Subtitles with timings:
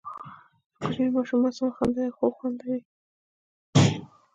[0.73, 2.83] د کوچني ماشوم معصومه خندا یو خوږ خوند لري.